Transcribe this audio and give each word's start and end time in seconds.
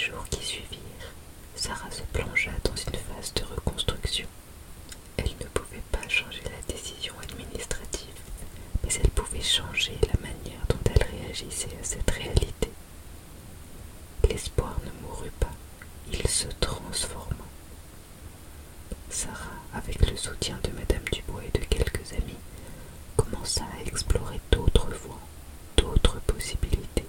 jours 0.00 0.24
qui 0.30 0.42
suivirent, 0.44 1.12
Sarah 1.54 1.90
se 1.90 2.02
plongea 2.12 2.52
dans 2.64 2.74
une 2.74 2.98
phase 2.98 3.34
de 3.34 3.44
reconstruction. 3.54 4.26
Elle 5.18 5.30
ne 5.38 5.44
pouvait 5.52 5.82
pas 5.92 6.08
changer 6.08 6.40
la 6.44 6.74
décision 6.74 7.12
administrative, 7.22 8.14
mais 8.82 8.90
elle 8.94 9.10
pouvait 9.10 9.42
changer 9.42 9.98
la 10.08 10.20
manière 10.20 10.64
dont 10.68 10.78
elle 10.94 11.06
réagissait 11.20 11.76
à 11.80 11.84
cette 11.84 12.10
réalité. 12.10 12.70
L'espoir 14.28 14.74
ne 14.86 15.06
mourut 15.06 15.32
pas, 15.38 15.52
il 16.10 16.26
se 16.28 16.48
transforma. 16.60 17.44
Sarah, 19.10 19.60
avec 19.74 20.10
le 20.10 20.16
soutien 20.16 20.58
de 20.62 20.70
Madame 20.70 21.04
Dubois 21.12 21.42
et 21.44 21.58
de 21.58 21.64
quelques 21.66 22.12
amis, 22.14 22.38
commença 23.16 23.64
à 23.78 23.82
explorer 23.86 24.40
d'autres 24.50 24.90
voies, 25.04 25.20
d'autres 25.76 26.20
possibilités. 26.20 27.04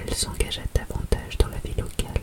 Elle 0.00 0.14
s'engagea 0.14 0.62
davantage 0.74 1.17
dans 1.36 1.48
la 1.48 1.58
vie 1.58 1.74
locale, 1.78 2.22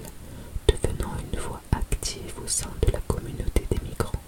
devenant 0.67 1.11
une 1.31 1.39
voix 1.39 1.61
active 1.71 2.33
au 2.43 2.47
sein 2.47 2.71
de 2.85 2.91
la 2.91 2.99
communauté 3.01 3.65
des 3.69 3.79
migrants. 3.87 4.21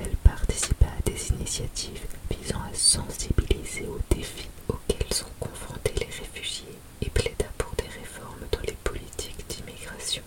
Elle 0.00 0.16
participa 0.16 0.86
à 0.86 1.02
des 1.04 1.28
initiatives 1.30 2.06
visant 2.30 2.60
à 2.62 2.74
sensibiliser 2.74 3.86
aux 3.86 4.00
défis 4.14 4.48
auxquels 4.68 5.12
sont 5.12 5.30
confrontés 5.38 5.94
les 6.00 6.06
réfugiés 6.06 6.78
et 7.02 7.10
plaida 7.10 7.46
pour 7.58 7.72
des 7.76 7.88
réformes 7.88 8.46
dans 8.52 8.60
les 8.66 8.76
politiques 8.84 9.44
d'immigration. 9.48 10.22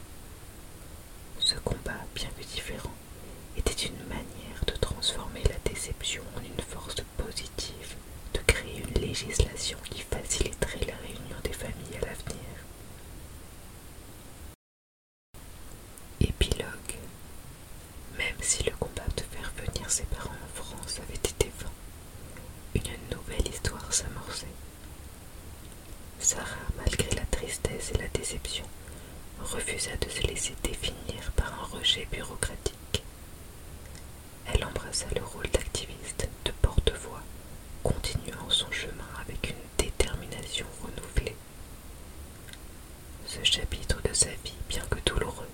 Ce 1.40 1.56
combat, 1.56 2.02
bien 2.16 2.30
que 2.38 2.44
différent, 2.46 2.94
était 3.58 3.88
une 3.88 4.08
manière 4.08 4.64
de 4.68 4.74
transformer 4.74 5.44
la 5.44 5.72
déception 5.72 6.22
en 6.38 6.42
une 6.42 6.64
force 6.64 6.96
positive, 7.18 7.96
de 8.34 8.40
créer 8.46 8.84
une 8.88 9.02
législation 9.02 9.78
qui 9.90 10.02
faciliterait 10.02 10.86
la 10.88 10.96
réunion 11.08 11.38
des 11.44 11.54
familles 11.54 11.98
à 12.02 12.06
l'avenir. 12.06 12.40
Même 18.18 18.36
si 18.42 18.64
le 18.64 18.72
combat 18.72 19.04
de 19.16 19.24
faire 19.24 19.52
venir 19.58 19.90
ses 19.90 20.04
parents 20.04 20.30
en 20.30 20.62
France 20.62 21.00
avait 21.00 21.16
été 21.16 21.52
vain, 21.60 21.72
une 22.76 23.16
nouvelle 23.16 23.48
histoire 23.48 23.94
s'amorçait. 23.94 24.48
Sarah, 26.20 26.46
malgré 26.78 27.10
la 27.16 27.26
tristesse 27.26 27.92
et 27.94 27.98
la 27.98 28.08
déception, 28.10 28.66
refusa 29.42 29.96
de 29.98 30.10
se 30.10 30.22
laisser 30.28 30.54
définir 30.64 31.32
par 31.36 31.54
un 31.62 31.78
rejet 31.78 32.08
bureaucratique. 32.12 33.04
Elle 34.54 34.66
embrassa 34.66 35.06
le 35.16 35.24
rôle 35.24 35.48
d'activiste, 35.50 36.28
de 36.46 36.52
porte-voix, 36.62 37.22
continuant 37.84 38.50
son 38.50 38.72
chemin 38.72 39.08
avec 39.22 39.50
une 39.50 39.86
détermination 39.86 40.66
renouvelée. 40.82 41.36
Ce 43.28 43.44
chapitre 43.44 44.02
de 44.04 44.14
sa 44.14 44.30
vie, 44.44 44.54
bien 44.70 44.84
que 44.90 45.00
douloureux, 45.06 45.48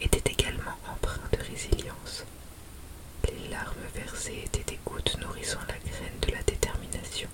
était 0.00 0.32
également 0.32 0.76
empreint 0.90 1.28
de 1.32 1.38
résilience. 1.38 2.24
Les 3.28 3.48
des 4.30 4.78
gouttes 4.84 5.16
nourrissant 5.20 5.58
la 5.66 5.74
graine 5.78 6.18
de 6.20 6.30
la 6.30 6.42
détermination. 6.44 7.28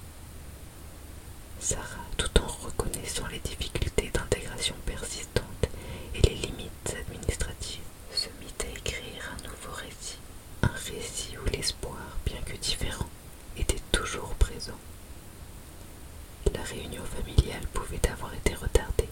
Sarah, 1.60 2.06
tout 2.16 2.40
en 2.40 2.46
reconnaissant 2.46 3.26
les 3.26 3.40
difficultés 3.40 4.10
d'intégration 4.10 4.74
persistantes 4.86 5.68
et 6.14 6.22
les 6.22 6.34
limites 6.36 6.96
administratives, 6.98 7.82
se 8.10 8.28
mit 8.40 8.54
à 8.60 8.78
écrire 8.78 9.34
un 9.34 9.42
nouveau 9.42 9.72
récit, 9.74 10.18
un 10.62 10.68
récit 10.68 11.36
où 11.36 11.50
l'espoir, 11.50 11.98
bien 12.24 12.40
que 12.46 12.56
différent, 12.56 13.10
était 13.58 13.82
toujours 13.92 14.32
présent. 14.36 14.78
La 16.54 16.62
réunion 16.62 17.04
familiale 17.04 17.66
pouvait 17.74 18.08
avoir 18.10 18.32
été 18.32 18.54
retardée, 18.54 19.10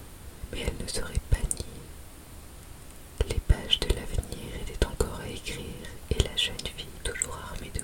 mais 0.51 0.61
elle 0.61 0.83
ne 0.83 0.89
serait 0.89 1.13
pas 1.29 1.37
niée. 1.37 3.29
Les 3.29 3.39
pages 3.41 3.79
de 3.81 3.89
l'avenir 3.89 4.55
étaient 4.61 4.85
encore 4.87 5.19
à 5.23 5.29
écrire 5.29 5.63
et 6.09 6.23
la 6.23 6.35
jeune 6.35 6.55
fille, 6.75 6.87
toujours 7.03 7.37
armée 7.51 7.71
de 7.73 7.81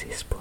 courage, 0.00 0.12
était 0.12 0.39